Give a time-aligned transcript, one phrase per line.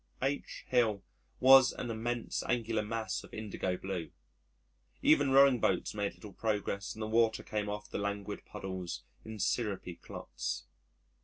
[0.23, 1.03] H Hill
[1.39, 4.09] was an immense angular mass of indigo blue.
[5.03, 9.37] Even rowing boats made little progress and the water came off the languid paddles in
[9.37, 10.65] syrupy clots.